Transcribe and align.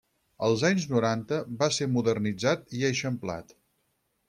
Als 0.45 0.61
anys 0.69 0.87
noranta 0.93 1.39
va 1.59 1.69
ser 1.77 1.89
modernitzat 1.99 2.75
i 2.79 2.83
eixamplat. 2.91 3.57